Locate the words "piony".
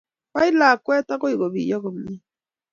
1.53-1.79